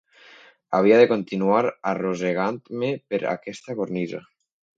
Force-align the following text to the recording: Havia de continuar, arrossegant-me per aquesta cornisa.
Havia 0.77 0.95
de 1.01 1.09
continuar, 1.11 1.59
arrossegant-me 1.91 2.91
per 3.13 3.21
aquesta 3.35 3.79
cornisa. 3.83 4.25